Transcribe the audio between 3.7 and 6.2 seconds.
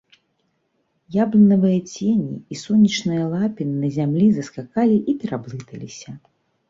на зямлі заскакалі і пераблыталіся.